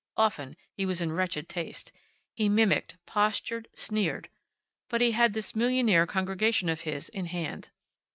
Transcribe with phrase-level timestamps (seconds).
[0.17, 1.91] Often he was in wretched taste.
[2.33, 4.29] He mimicked, postured, sneered.
[4.89, 7.69] But he had this millionaire congregation of his in hand.